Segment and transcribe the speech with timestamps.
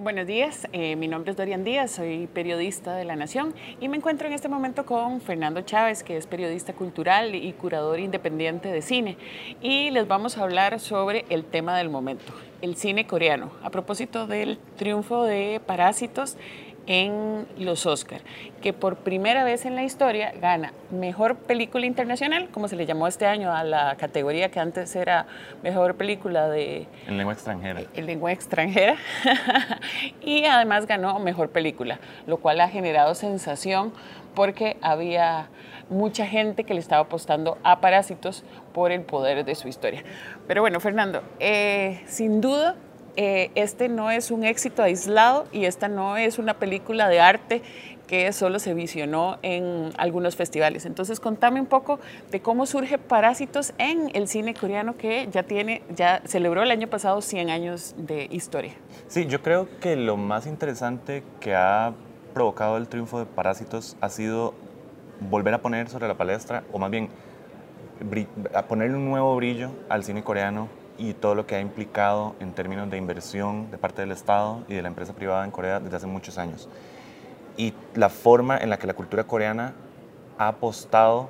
[0.00, 3.96] Buenos días, eh, mi nombre es Dorian Díaz, soy periodista de La Nación y me
[3.96, 8.80] encuentro en este momento con Fernando Chávez, que es periodista cultural y curador independiente de
[8.80, 9.16] cine.
[9.60, 12.32] Y les vamos a hablar sobre el tema del momento,
[12.62, 16.36] el cine coreano, a propósito del triunfo de Parásitos
[16.88, 18.22] en los Oscar,
[18.62, 23.06] que por primera vez en la historia gana mejor película internacional, como se le llamó
[23.06, 25.26] este año a la categoría que antes era
[25.62, 27.82] mejor película de en lengua extranjera.
[27.92, 28.96] En lengua extranjera.
[30.22, 33.92] y además ganó mejor película, lo cual ha generado sensación
[34.34, 35.50] porque había
[35.90, 40.04] mucha gente que le estaba apostando a Parásitos por el poder de su historia.
[40.46, 42.76] Pero bueno, Fernando, eh, sin duda
[43.20, 47.62] eh, este no es un éxito aislado y esta no es una película de arte
[48.06, 50.86] que solo se visionó en algunos festivales.
[50.86, 51.98] Entonces, contame un poco
[52.30, 56.86] de cómo surge Parásitos en el cine coreano que ya tiene, ya celebró el año
[56.86, 58.74] pasado 100 años de historia.
[59.08, 61.94] Sí, yo creo que lo más interesante que ha
[62.34, 64.54] provocado el triunfo de Parásitos ha sido
[65.28, 67.08] volver a poner sobre la palestra, o más bien
[68.54, 72.52] a ponerle un nuevo brillo al cine coreano y todo lo que ha implicado en
[72.52, 75.96] términos de inversión de parte del Estado y de la empresa privada en Corea desde
[75.96, 76.68] hace muchos años.
[77.56, 79.74] Y la forma en la que la cultura coreana
[80.38, 81.28] ha apostado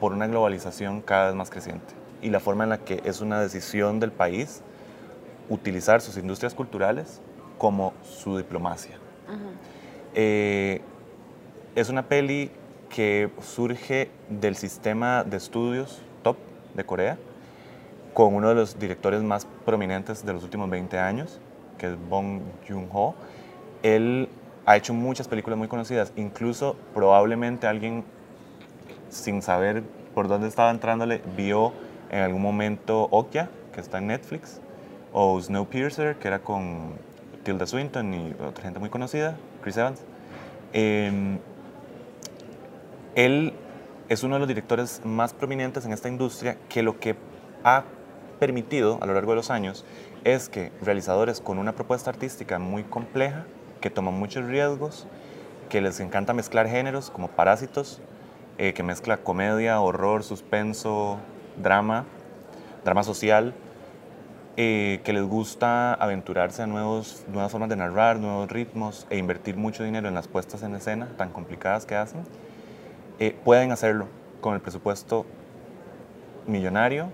[0.00, 1.94] por una globalización cada vez más creciente.
[2.22, 4.62] Y la forma en la que es una decisión del país
[5.48, 7.20] utilizar sus industrias culturales
[7.58, 8.98] como su diplomacia.
[10.14, 10.80] Eh,
[11.74, 12.50] es una peli
[12.88, 16.36] que surge del sistema de estudios top
[16.74, 17.18] de Corea,
[18.14, 21.40] con uno de los directores más prominentes de los últimos 20 años,
[21.78, 23.14] que es Bong Joon-ho.
[23.82, 24.28] Él
[24.66, 28.04] ha hecho muchas películas muy conocidas, incluso probablemente alguien
[29.08, 29.82] sin saber
[30.14, 31.72] por dónde estaba entrándole vio
[32.10, 34.60] en algún momento Okja, que está en Netflix,
[35.12, 36.94] o Snowpiercer, que era con
[37.44, 40.02] Tilda Swinton y otra gente muy conocida, Chris Evans.
[40.72, 41.38] Em,
[43.14, 43.52] él
[44.08, 47.16] es uno de los directores más prominentes en esta industria que lo que
[47.64, 47.84] ha
[48.40, 49.84] permitido a lo largo de los años
[50.24, 53.44] es que realizadores con una propuesta artística muy compleja,
[53.80, 55.06] que toman muchos riesgos,
[55.68, 58.00] que les encanta mezclar géneros como Parásitos,
[58.58, 61.18] eh, que mezcla comedia, horror, suspenso,
[61.56, 62.06] drama,
[62.84, 63.54] drama social,
[64.56, 69.56] eh, que les gusta aventurarse a nuevos, nuevas formas de narrar, nuevos ritmos e invertir
[69.56, 72.24] mucho dinero en las puestas en escena tan complicadas que hacen,
[73.18, 74.08] eh, pueden hacerlo
[74.40, 75.24] con el presupuesto
[76.46, 77.10] millonario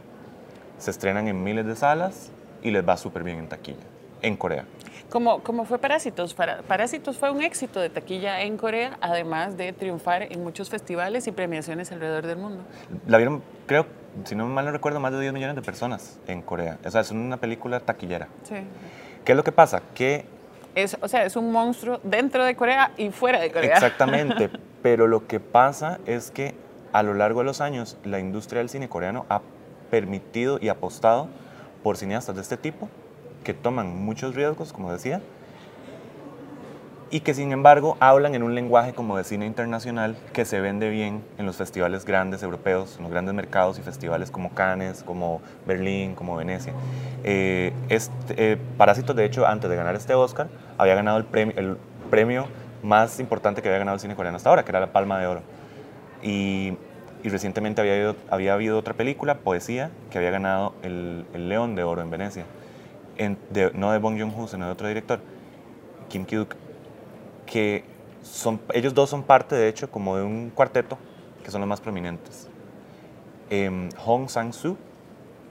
[0.78, 2.30] se estrenan en miles de salas
[2.62, 3.84] y les va súper bien en taquilla,
[4.22, 4.64] en Corea.
[5.10, 6.34] ¿Cómo, ¿Cómo, fue Parásitos?
[6.34, 11.32] Parásitos fue un éxito de taquilla en Corea, además de triunfar en muchos festivales y
[11.32, 12.64] premiaciones alrededor del mundo.
[13.06, 13.86] La vieron, creo,
[14.24, 16.78] si no mal no recuerdo, más de 10 millones de personas en Corea.
[16.84, 18.28] O sea, es una película taquillera.
[18.42, 18.56] Sí.
[19.24, 19.82] ¿Qué es lo que pasa?
[19.94, 20.24] Que...
[20.74, 23.74] Es, o sea, es un monstruo dentro de Corea y fuera de Corea.
[23.74, 24.50] Exactamente,
[24.82, 26.54] pero lo que pasa es que
[26.92, 29.40] a lo largo de los años la industria del cine coreano ha
[29.96, 31.28] permitido y apostado
[31.82, 32.90] por cineastas de este tipo
[33.44, 35.22] que toman muchos riesgos, como decía,
[37.08, 40.90] y que sin embargo hablan en un lenguaje como de cine internacional que se vende
[40.90, 45.40] bien en los festivales grandes europeos, en los grandes mercados y festivales como Cannes, como
[45.66, 46.74] Berlín, como Venecia.
[47.24, 51.54] Eh, este, eh, Parásitos, de hecho, antes de ganar este Oscar, había ganado el premio,
[51.56, 51.78] el
[52.10, 52.48] premio
[52.82, 55.26] más importante que había ganado el cine coreano hasta ahora, que era la Palma de
[55.26, 55.40] Oro.
[56.22, 56.76] Y
[57.22, 61.74] y recientemente había habido, había habido otra película, Poesía, que había ganado el, el León
[61.74, 62.44] de Oro en Venecia.
[63.16, 63.38] En,
[63.74, 65.20] no de Bong Joon-ho, sino de otro director,
[66.08, 66.54] Kim Ki-duk,
[67.46, 67.84] que
[68.22, 70.98] son, ellos dos son parte, de hecho, como de un cuarteto,
[71.42, 72.48] que son los más prominentes.
[73.50, 74.76] Eh, Hong Sang-soo,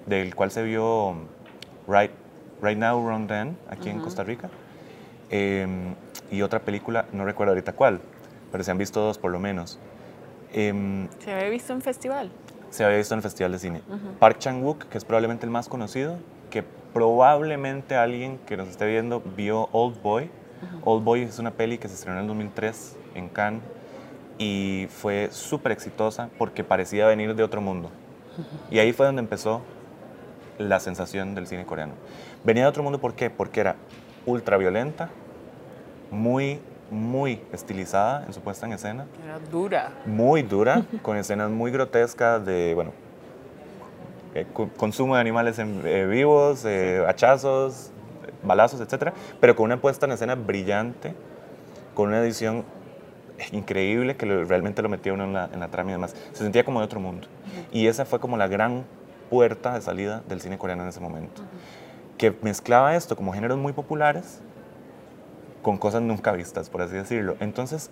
[0.05, 1.15] del cual se vio
[1.87, 2.11] Right,
[2.61, 4.49] right Now, Wrong Then, aquí en Costa Rica.
[5.29, 5.95] Em,
[6.31, 8.01] y otra película, no recuerdo ahorita cuál,
[8.51, 9.79] pero se han visto dos por lo menos.
[10.53, 12.31] Em, ¿Se había visto en festival?
[12.69, 13.81] Se había visto en el Festival de Cine.
[14.19, 16.17] Park Chan-wook, que es probablemente el más conocido,
[16.49, 16.63] que
[16.93, 20.29] probablemente alguien que nos esté viendo vio Old Boy.
[20.83, 23.61] Old Boy es una peli que se estrenó en el 2003 en Cannes
[24.37, 27.89] y fue súper exitosa porque parecía venir de otro mundo.
[28.69, 29.61] Y ahí fue donde empezó
[30.57, 31.93] la sensación del cine coreano.
[32.43, 33.29] Venía de otro mundo, ¿por qué?
[33.29, 33.75] Porque era
[34.25, 35.09] ultra violenta,
[36.11, 36.59] muy
[36.91, 39.05] muy estilizada en su puesta en escena.
[39.23, 39.91] Era dura.
[40.05, 42.91] Muy dura, con escenas muy grotescas de, bueno,
[44.33, 44.45] eh,
[44.77, 47.91] consumo de animales eh, vivos, eh, hachazos,
[48.43, 49.13] balazos, etc.
[49.39, 51.13] Pero con una puesta en escena brillante,
[51.93, 52.63] con una edición
[53.51, 56.15] increíble que realmente lo metía uno en la, en la, trama y demás.
[56.33, 57.27] Se sentía como de otro mundo.
[57.71, 58.83] Y esa fue como la gran
[59.29, 61.41] puerta de salida del cine coreano en ese momento.
[62.17, 64.41] Que mezclaba esto como géneros muy populares
[65.65, 67.37] con cosas nunca vistas, por así decirlo.
[67.39, 67.89] Entonces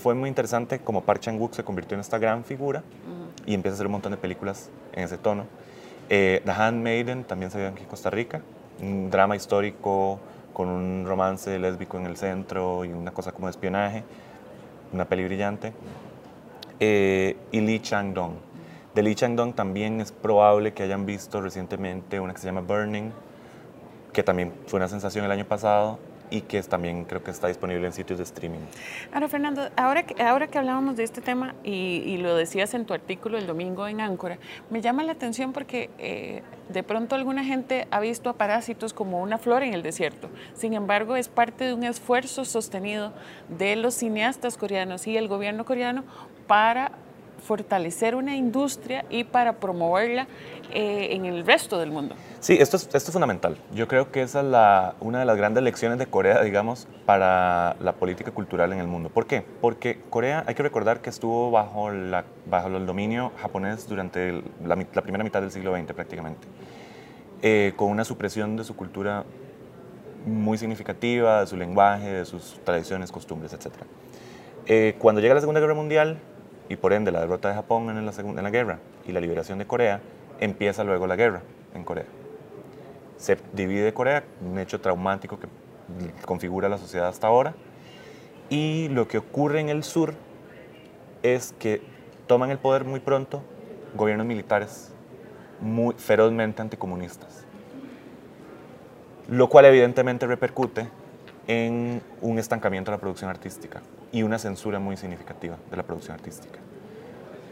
[0.00, 2.84] fue muy interesante como Park Chan-wook se convirtió en esta gran figura
[3.44, 5.46] y empieza a hacer un montón de películas en ese tono.
[6.08, 8.42] Eh, The Handmaiden también se vio aquí en Costa Rica,
[8.80, 10.20] un drama histórico
[10.52, 14.04] con un romance lésbico en el centro y una cosa como de espionaje,
[14.92, 15.72] una peli brillante.
[16.78, 18.34] Eh, y Lee Chang-dong.
[18.94, 23.10] De Lee Chang-dong también es probable que hayan visto recientemente una que se llama Burning,
[24.12, 25.98] que también fue una sensación el año pasado
[26.30, 28.60] y que también creo que está disponible en sitios de streaming.
[29.12, 32.94] Ahora, Fernando, ahora que, ahora que hablábamos de este tema y, lo decías en tu
[32.94, 34.38] artículo el domingo en Áncora,
[34.70, 39.22] me llama la atención porque eh, de pronto alguna gente ha visto a Parásitos como
[39.22, 40.28] una flor en el desierto.
[40.54, 43.12] Sin embargo, es parte de un esfuerzo sostenido
[43.48, 46.04] de los cineastas coreanos y el gobierno coreano
[46.46, 46.92] para
[47.42, 50.26] fortalecer una industria y para promoverla
[50.72, 52.14] eh, en el resto del mundo.
[52.40, 53.56] Sí, esto es, esto es fundamental.
[53.74, 57.92] Yo creo que esa es una de las grandes lecciones de Corea, digamos, para la
[57.92, 59.08] política cultural en el mundo.
[59.08, 59.44] ¿Por qué?
[59.60, 61.90] Porque Corea, hay que recordar que estuvo bajo,
[62.46, 66.46] bajo el dominio japonés durante la, primera mitad del siglo XX prácticamente,
[67.42, 69.24] eh, con una supresión de su cultura
[70.26, 73.68] muy significativa, de su lenguaje, de sus tradiciones, costumbres, etc.
[74.66, 76.18] Eh, cuando llega la Segunda Guerra Mundial,
[76.68, 79.66] y por ende la derrota de Japón en la, segunda, guerra y la liberación de
[79.66, 80.00] Corea,
[80.40, 81.42] empieza luego la guerra
[81.74, 82.06] en Corea.
[83.16, 85.48] Se divide Corea, un hecho traumático que
[86.24, 87.54] configura la sociedad hasta ahora,
[88.50, 90.14] y lo que ocurre en el sur
[91.22, 91.82] es que
[92.26, 93.42] toman el poder muy pronto
[93.94, 94.92] gobiernos militares
[95.60, 97.44] muy ferozmente anticomunistas,
[99.28, 100.88] lo cual evidentemente repercute
[101.46, 103.80] en un estancamiento de la producción artística
[104.12, 106.58] y una censura muy significativa de la producción artística,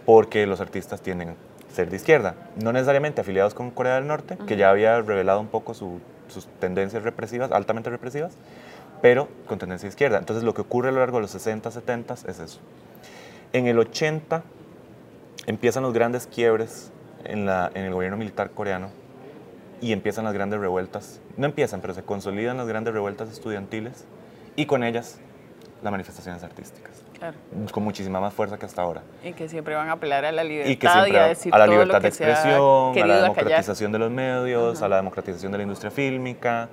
[0.06, 1.34] porque los artistas tienden a
[1.72, 5.48] ser de izquierda, no necesariamente afiliados con Corea del Norte, que ya había revelado un
[5.48, 6.00] poco sus
[6.60, 8.36] tendencias represivas, altamente represivas,
[9.02, 10.18] pero con tendencia izquierda.
[10.18, 12.60] Entonces lo que ocurre a lo largo de los 60, 70 es eso.
[13.52, 14.42] En el 80
[15.46, 16.90] empiezan los grandes quiebres
[17.24, 18.88] en, la, en el gobierno militar coreano
[19.80, 21.20] y empiezan las grandes revueltas.
[21.36, 24.06] No empiezan, pero se consolidan las grandes revueltas estudiantiles
[24.56, 25.20] y con ellas
[25.82, 27.02] las manifestaciones artísticas.
[27.18, 27.36] Claro.
[27.70, 29.02] Con muchísima más fuerza que hasta ahora.
[29.22, 32.00] Y que siempre van a apelar a la libertad y, a decir a la libertad
[32.00, 36.68] de expresión, a la democratización de los medios, a la democratización de la industria fílmica,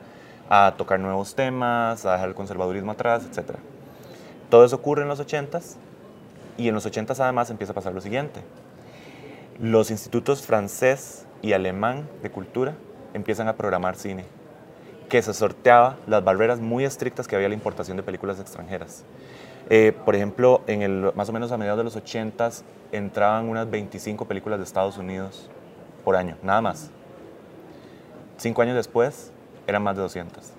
[0.50, 3.57] a tocar nuevos temas, a dejar el conservadurismo atrás, etc.
[4.50, 5.75] Todo eso ocurre en los 80s
[6.57, 8.42] y en los 80s además empieza a pasar lo siguiente.
[9.59, 12.74] Los institutos francés y alemán de cultura
[13.13, 14.25] empiezan a programar cine,
[15.12, 19.04] que se sorteaba las barreras muy estrictas que había la importación de películas extranjeras.
[19.69, 22.50] Eh, por ejemplo, en el, más o menos a mediados de los 80
[22.94, 25.50] entraban unas 25 películas de Estados Unidos
[26.06, 26.92] por año, nada más.
[28.38, 29.34] Cinco años después
[29.68, 30.54] eran más de 200.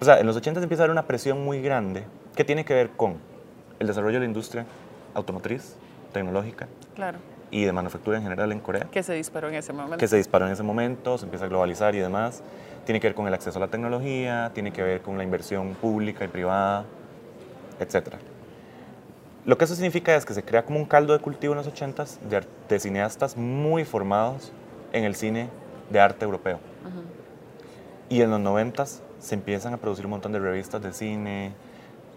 [0.00, 2.04] O sea, en los 80 empieza a haber una presión muy grande
[2.36, 3.16] que tiene que ver con
[3.80, 4.66] el desarrollo de la industria
[5.14, 5.74] automotriz,
[6.12, 8.88] tecnológica, claro y de manufactura en general en Corea.
[8.90, 9.98] Que se disparó en ese momento.
[9.98, 12.42] Que se disparó en ese momento, se empieza a globalizar y demás.
[12.84, 15.74] Tiene que ver con el acceso a la tecnología, tiene que ver con la inversión
[15.74, 16.84] pública y privada,
[17.80, 18.16] etc.
[19.46, 21.68] Lo que eso significa es que se crea como un caldo de cultivo en los
[21.68, 22.18] 80s
[22.68, 24.52] de, cineastas muy formados
[24.92, 25.48] en el cine
[25.90, 26.58] de arte europeo.
[28.08, 31.52] Y en los 90s se empiezan a producir un montón de revistas de cine,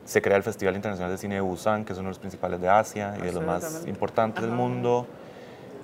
[0.07, 2.61] se crea el Festival Internacional de Cine de Busan, que es uno de los principales
[2.61, 5.05] de Asia y de los más importantes del mundo.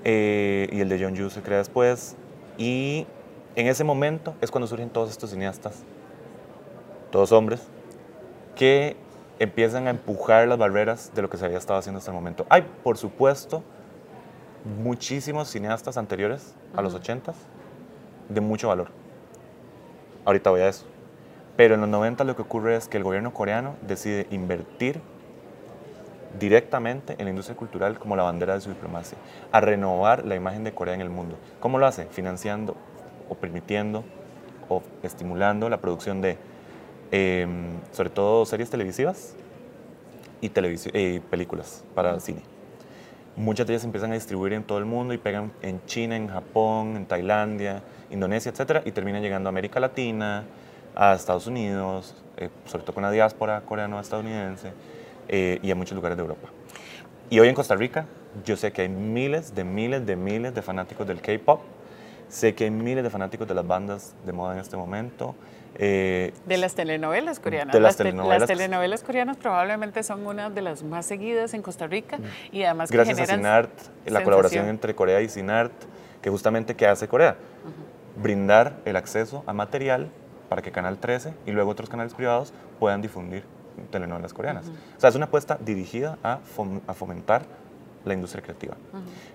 [0.06, 2.16] Eh, y el de Jeonju se crea después.
[2.58, 3.06] Y
[3.58, 5.84] en ese momento es cuando surgen todos estos cineastas,
[7.12, 7.68] todos hombres,
[8.56, 8.96] que
[9.40, 12.46] empiezan a empujar las barreras de lo que se había estado haciendo hasta el momento.
[12.48, 13.62] Hay, por supuesto,
[14.82, 17.34] muchísimos cineastas anteriores a los 80
[18.30, 18.88] de mucho valor.
[20.24, 20.93] Ahorita voy a eso.
[21.56, 25.00] Pero en los 90 lo que ocurre es que el gobierno coreano decide invertir
[26.40, 29.18] directamente en la industria cultural como la bandera de su diplomacia,
[29.52, 31.38] a renovar la imagen de Corea en el mundo.
[31.60, 32.06] ¿Cómo lo hace?
[32.06, 32.76] Financiando
[33.30, 34.04] o permitiendo
[34.68, 36.38] o estimulando la producción de,
[37.12, 39.36] em, sobre todo, series televisivas
[40.42, 42.42] y eh, películas para cine.
[43.36, 46.28] Muchas de ellas empiezan a distribuir en todo el mundo y pegan en China, en
[46.28, 47.82] Japón, en Tailandia,
[48.12, 50.44] Indonesia, etcétera, y terminan llegando a América Latina,
[50.96, 54.74] a Estados Unidos, eh, sobre todo con la diáspora coreano-estadounidense
[55.28, 56.50] eh, y a muchos lugares de Europa.
[57.30, 58.06] Y hoy en Costa Rica,
[58.46, 61.62] yo sé que hay miles de miles de miles de fanáticos del K-pop,
[62.28, 65.36] sé que hay miles de fanáticos de las bandas de moda en este momento.
[65.76, 67.74] Eh, de las telenovelas coreanas.
[67.74, 68.42] De las, telenovelas.
[68.42, 69.04] las, telenovelas.
[69.04, 72.20] coreanas probablemente son una de las más seguidas en Costa Rica
[72.52, 73.72] y además Gracias a Sinart,
[74.06, 75.74] la colaboración entre Corea y Sinart,
[76.22, 77.38] que justamente ¿qué hace Corea?
[78.16, 80.12] Brindar el acceso a material
[80.50, 83.44] para que Canal 13 y luego otros canales privados puedan difundir
[83.92, 84.68] telenovelas coreanas.
[84.98, 86.40] O sea, es una apuesta dirigida a,
[86.88, 87.44] a fomentar
[88.06, 88.76] la industria creativa.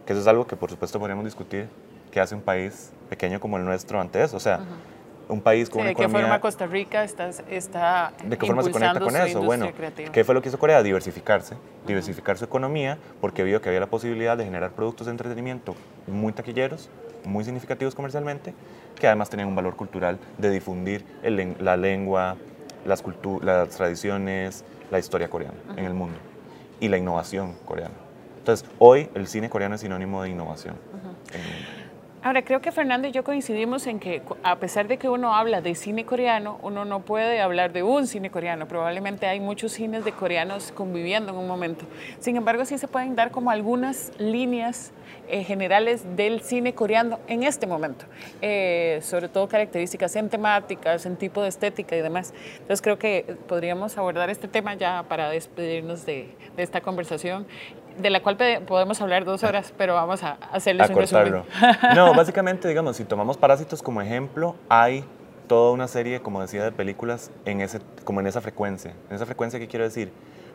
[0.07, 1.69] Que eso es algo que por supuesto podríamos discutir
[2.11, 4.37] qué hace un país pequeño como el nuestro ante eso.
[4.37, 4.61] O sea,
[5.29, 6.27] un país con sí, una ¿De qué economía...
[6.27, 9.43] forma Costa Rica está, está ¿De qué forma se conecta con eso?
[9.43, 10.11] Bueno, creativa?
[10.11, 10.83] ¿qué fue lo que hizo Corea?
[10.83, 15.75] Diversificarse, diversificar su economía, porque vio que había la posibilidad de generar productos de entretenimiento
[16.07, 16.89] muy taquilleros,
[17.25, 18.55] muy significativos comercialmente,
[18.99, 22.37] que además tenían un valor cultural de difundir el la lengua,
[22.85, 26.17] las, cultu- las tradiciones, la historia coreana en el mundo
[26.81, 27.95] y la innovación coreana.
[28.39, 30.77] Entonces, hoy el cine coreano es sinónimo de innovación
[31.35, 31.69] en el mundo.
[32.21, 35.61] Ahora, creo que Fernando y yo coincidimos en que a pesar de que uno habla
[35.61, 38.67] de cine coreano, uno no puede hablar de un cine coreano.
[38.67, 41.85] Probablemente hay muchos cines de coreanos conviviendo en un momento.
[42.19, 44.91] Sin embargo, sí se pueden dar como algunas líneas
[45.29, 48.05] eh, generales del cine coreano en este momento,
[48.43, 52.35] Eh, sobre todo características en temáticas, en tipo de estética y demás.
[52.55, 57.47] Entonces creo que podríamos abordar este tema ya para despedirnos de, de esta conversación,
[57.99, 58.37] de la cual
[58.67, 61.43] podemos hablar dos horas, pero vamos a hacerles a un resumen.
[61.95, 65.05] No, básicamente, digamos, si tomamos Parásitos como ejemplo, hay
[65.49, 68.93] toda una serie, como decía, de películas en ese, como en esa frecuencia.
[69.09, 70.13] En esa frecuencia, ¿qué quiero decir?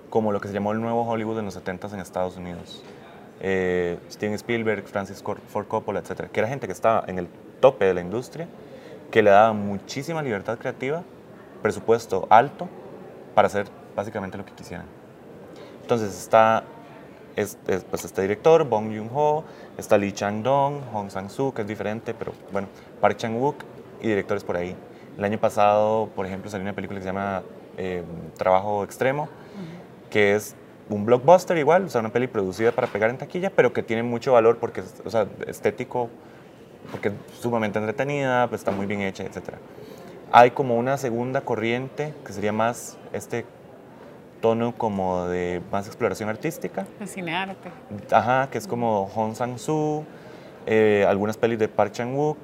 [0.09, 2.83] Como lo que se llamó el nuevo Hollywood en los 70s en Estados Unidos.
[3.41, 6.29] Eh, Steven Spielberg, Francis Ford Coppola, etc.
[6.31, 7.27] Que era gente que estaba en el
[7.59, 8.47] tope de la industria,
[9.11, 11.03] que le daba muchísima libertad creativa,
[11.61, 12.69] presupuesto alto,
[13.35, 14.85] para hacer básicamente lo que quisieran.
[15.81, 16.63] Entonces está
[17.35, 19.43] es, es, pues este director, Bong Joon-ho,
[19.77, 22.67] está Lee Chang-dong, Hong Sang-soo, que es diferente, pero bueno,
[23.01, 23.55] Park Chan-wook
[24.01, 24.75] y directores por ahí.
[25.17, 27.43] El año pasado, por ejemplo, salió una película que se llama
[27.77, 28.03] eh,
[28.37, 29.29] Trabajo Extremo,
[30.09, 30.55] que es
[30.89, 34.03] un blockbuster igual, o sea, una peli producida para pegar en taquilla, pero que tiene
[34.03, 36.09] mucho valor porque es o sea, estético,
[36.91, 39.55] porque es sumamente entretenida, pues está muy bien hecha, etc.
[40.31, 43.45] Hay como una segunda corriente que sería más este
[44.43, 47.69] tono como de más exploración artística, El cinearte.
[48.11, 50.03] Ajá, que es como Hong Sang-soo,
[50.65, 52.37] eh, algunas pelis de Park Chan-wook,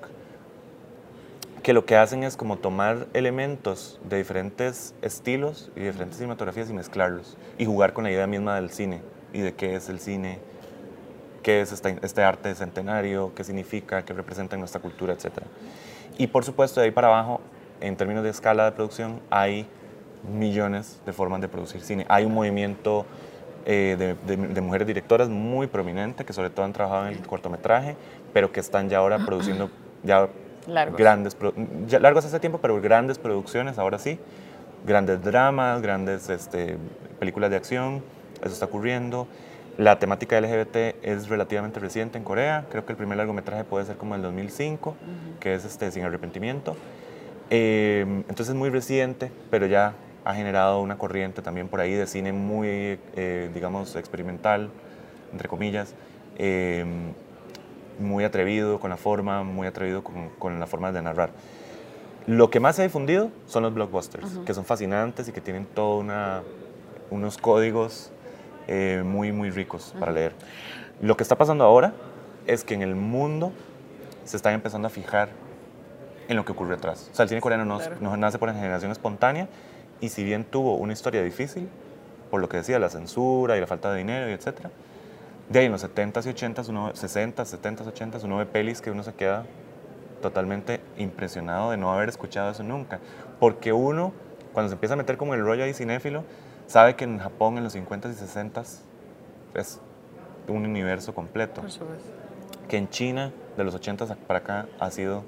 [1.61, 6.73] que lo que hacen es como tomar elementos de diferentes estilos y diferentes cinematografías y
[6.73, 9.01] mezclarlos y jugar con la idea misma del cine
[9.33, 10.39] y de qué es el cine,
[11.43, 15.39] qué es este, este arte centenario, qué significa, qué representa en nuestra cultura, etc.
[16.17, 17.41] Y por supuesto, de ahí para abajo,
[17.81, 19.67] en términos de escala de producción, hay
[20.23, 22.05] millones de formas de producir cine.
[22.09, 23.05] Hay un movimiento
[23.65, 27.27] eh, de, de- de mujeres directoras muy prominente que sobre todo han trabajado en el
[27.27, 27.95] cortometraje,
[28.33, 29.69] pero que están ya ahora produciendo
[30.03, 30.27] ya
[30.67, 30.97] Largos.
[30.97, 31.37] grandes,
[31.87, 34.19] ya largos hace tiempo, pero grandes producciones ahora sí,
[34.85, 36.77] grandes dramas, grandes este,
[37.19, 38.03] películas de acción,
[38.43, 39.27] eso está ocurriendo.
[39.77, 43.95] La temática LGBT es relativamente reciente en Corea, creo que el primer largometraje puede ser
[43.97, 44.95] como el 2005,
[45.39, 46.75] que es este, Sin Arrepentimiento.
[47.49, 49.93] Eh, entonces es muy reciente, pero ya
[50.29, 54.69] ha generado una corriente también por ahí de cine muy, eh, digamos, experimental,
[55.31, 55.95] entre comillas,
[56.37, 56.85] eh,
[57.99, 61.31] muy atrevido con la forma, muy atrevido con, con la forma de narrar.
[62.27, 65.65] Lo que más se ha difundido son los blockbusters, que son fascinantes y que tienen
[65.65, 66.05] todos
[67.09, 68.11] unos códigos
[68.67, 70.33] eh, muy, muy ricos para leer.
[71.01, 71.93] Lo que está pasando ahora
[72.45, 73.51] es que en el mundo
[74.25, 75.29] se están empezando a fijar
[76.27, 77.09] en lo que ocurrió atrás.
[77.11, 77.95] O sea, el cine coreano no, Claro.
[77.99, 79.47] no nace por generación espontánea
[80.01, 81.69] y si bien tuvo una historia difícil,
[82.31, 84.69] por lo que decía, la censura y la falta de dinero y etcétera,
[85.49, 88.91] de ahí en los 70s y 80s, uno, 60s, 70s, 80s, uno ve pelis que
[88.91, 89.45] uno se queda
[90.21, 92.99] totalmente impresionado de no haber escuchado eso nunca.
[93.39, 94.13] Porque uno,
[94.53, 96.23] cuando se empieza a meter como el rollo ahí cinéfilo,
[96.67, 98.79] sabe que en Japón en los 50s y 60s
[99.55, 99.79] es
[100.47, 101.63] un universo completo
[102.67, 105.23] que en China de los 80 para acá ha sido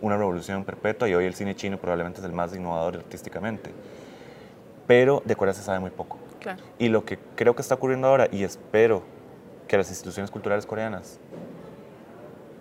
[0.00, 3.70] una revolución perpetua y hoy el cine chino probablemente es el más innovador artísticamente.
[4.86, 6.18] Pero de Corea se sabe muy poco.
[6.40, 6.62] Claro.
[6.78, 9.02] Y lo que creo que está ocurriendo ahora, y espero
[9.66, 11.18] que las instituciones culturales coreanas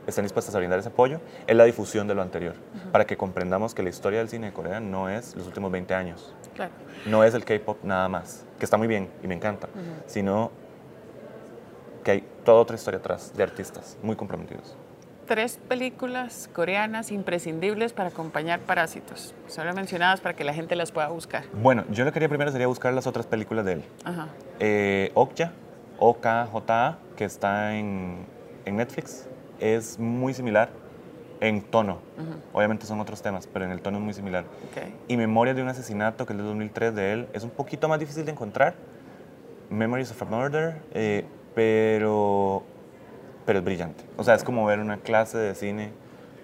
[0.07, 2.53] estén dispuestas a brindar ese apoyo, es la difusión de lo anterior,
[2.91, 5.93] para que comprendamos que la historia del cine de Corea no es los últimos 20
[5.95, 6.71] años, Claro.
[7.07, 9.67] no es el K-pop nada más, que está muy bien y me encanta,
[10.05, 10.51] sino
[12.03, 14.75] que hay toda otra historia atrás de artistas muy comprometidos.
[15.27, 19.33] Tres películas coreanas imprescindibles para acompañar Parásitos.
[19.47, 21.45] Solo mencionadas para que la gente las pueda buscar.
[21.53, 23.83] Bueno, yo lo que haría primero sería buscar las otras películas de él.
[24.03, 24.27] Ajá.
[24.59, 25.51] Eh, Okja,
[25.97, 28.25] OKJA, que está en,
[28.65, 29.27] en Netflix,
[29.59, 30.69] es muy similar
[31.41, 31.99] en tono.
[32.53, 34.43] Obviamente son otros temas, pero en el tono es muy similar.
[34.43, 34.83] Ok.
[35.07, 37.99] Y Memoria de un asesinato, que es de 2003 de él, es un poquito más
[37.99, 38.75] difícil de encontrar.
[39.69, 42.63] Memories of a Murder, eh, pero,
[43.45, 44.03] pero es brillante.
[44.17, 45.91] O sea, es como ver una clase de cine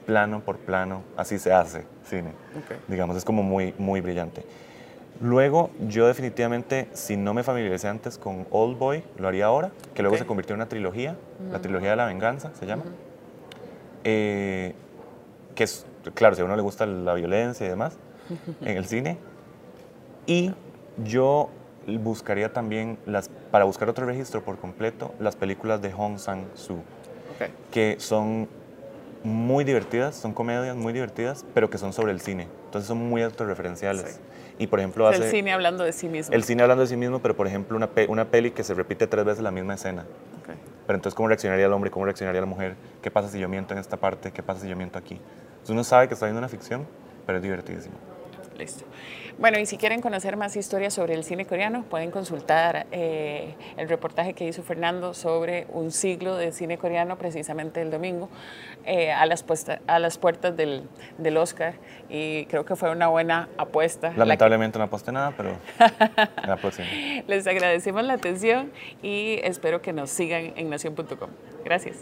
[0.06, 2.32] plano por plano, así se hace cine.
[2.88, 4.44] Digamos, es como muy, muy brillante.
[5.22, 10.02] Luego, yo definitivamente, si no me familiaricé antes con Old Boy, lo haría ahora, que
[10.02, 11.16] luego se convirtió en una trilogía,
[11.52, 12.84] la trilogía de la venganza se llama.
[14.04, 14.74] Eh,
[15.54, 17.98] que es, claro, si a uno le gusta la violencia y demás,
[18.62, 19.18] en el cine.
[20.26, 20.54] Y
[21.04, 21.50] yo
[21.88, 27.50] buscaría también, las, para buscar otro registro por completo, las películas de Hong Sang-soo, Ok.
[27.72, 28.48] que son
[29.24, 32.48] muy divertidas, son comedias muy divertidas, pero que son sobre el cine.
[32.66, 34.14] Entonces son muy autorreferenciales.
[34.14, 34.20] Sí.
[34.60, 36.34] Y por ejemplo, Es hace el cine hablando de sí mismo.
[36.36, 38.74] el cine hablando de sí mismo, pero por ejemplo, una, pe- una peli que se
[38.74, 40.04] repite tres veces la misma escena.
[40.42, 40.56] Ok.
[40.88, 41.90] Pero entonces, ¿cómo reaccionaría el hombre?
[41.92, 42.76] ¿Cómo reaccionaría la mujer?
[43.02, 44.32] ¿Qué pasa si yo miento en esta parte?
[44.32, 45.16] ¿Qué pasa si yo miento aquí?
[45.16, 46.86] Entonces uno sabe que está viendo una ficción,
[47.26, 47.96] pero es divertidísimo.
[48.62, 48.86] Listo.
[49.40, 53.90] Bueno, y si quieren conocer más historias sobre el cine coreano, pueden consultar eh, el
[53.90, 58.30] reportaje que hizo Fernando sobre un siglo de cine coreano, precisamente el domingo,
[58.86, 60.84] eh, a, las puesta- a las puertas del,
[61.18, 61.74] del Oscar.
[62.08, 64.10] Y creo que fue una buena apuesta.
[64.10, 65.58] la que- Lamentablemente no aposté nada, pero
[66.48, 66.88] la próxima.
[67.26, 71.30] Les agradecemos la atención y espero que nos sigan en nación.com.
[71.66, 71.98] Gracias.